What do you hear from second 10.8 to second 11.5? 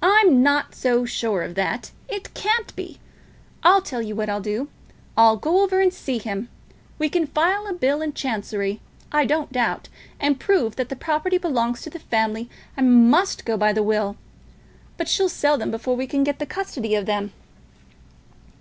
the property